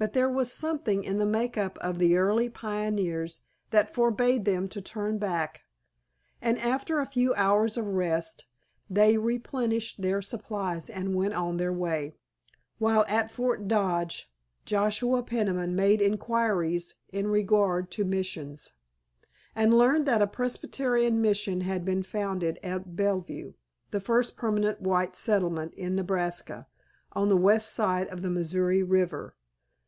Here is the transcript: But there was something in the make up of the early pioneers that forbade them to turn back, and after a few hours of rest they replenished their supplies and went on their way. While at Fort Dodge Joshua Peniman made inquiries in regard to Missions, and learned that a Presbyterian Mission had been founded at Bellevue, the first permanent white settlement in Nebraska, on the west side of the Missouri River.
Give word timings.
But 0.00 0.12
there 0.12 0.30
was 0.30 0.52
something 0.52 1.02
in 1.02 1.18
the 1.18 1.26
make 1.26 1.58
up 1.58 1.76
of 1.78 1.98
the 1.98 2.16
early 2.16 2.48
pioneers 2.48 3.40
that 3.72 3.92
forbade 3.96 4.44
them 4.44 4.68
to 4.68 4.80
turn 4.80 5.18
back, 5.18 5.62
and 6.40 6.56
after 6.60 7.00
a 7.00 7.06
few 7.06 7.34
hours 7.34 7.76
of 7.76 7.84
rest 7.84 8.46
they 8.88 9.18
replenished 9.18 10.00
their 10.00 10.22
supplies 10.22 10.88
and 10.88 11.16
went 11.16 11.34
on 11.34 11.56
their 11.56 11.72
way. 11.72 12.14
While 12.78 13.04
at 13.08 13.32
Fort 13.32 13.66
Dodge 13.66 14.30
Joshua 14.64 15.24
Peniman 15.24 15.74
made 15.74 16.00
inquiries 16.00 16.94
in 17.12 17.26
regard 17.26 17.90
to 17.90 18.04
Missions, 18.04 18.74
and 19.56 19.76
learned 19.76 20.06
that 20.06 20.22
a 20.22 20.28
Presbyterian 20.28 21.20
Mission 21.20 21.62
had 21.62 21.84
been 21.84 22.04
founded 22.04 22.60
at 22.62 22.94
Bellevue, 22.94 23.54
the 23.90 23.98
first 23.98 24.36
permanent 24.36 24.80
white 24.80 25.16
settlement 25.16 25.74
in 25.74 25.96
Nebraska, 25.96 26.68
on 27.14 27.28
the 27.28 27.36
west 27.36 27.72
side 27.72 28.06
of 28.10 28.22
the 28.22 28.30
Missouri 28.30 28.84
River. 28.84 29.34